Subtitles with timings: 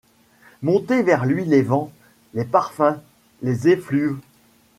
[0.63, 1.91] Monter vers lui les vents,
[2.33, 2.99] les parfums,
[3.43, 4.17] les effluves